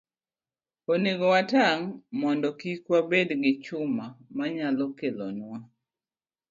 [0.93, 1.85] Onego watang'
[2.21, 5.57] mondo kik wabed gi chuma manyalo kelonwa